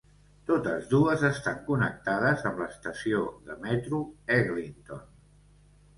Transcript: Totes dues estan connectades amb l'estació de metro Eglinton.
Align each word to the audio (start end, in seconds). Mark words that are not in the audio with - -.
Totes 0.51 0.87
dues 0.93 1.25
estan 1.27 1.59
connectades 1.67 2.43
amb 2.51 2.63
l'estació 2.63 3.23
de 3.51 3.59
metro 3.67 4.01
Eglinton. 4.41 5.05